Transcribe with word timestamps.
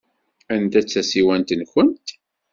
Anta 0.53 0.75
ay 0.79 0.83
d 0.83 0.87
tasiwant-nwent? 0.89 2.07